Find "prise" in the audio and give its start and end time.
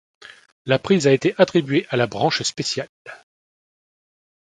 0.79-1.05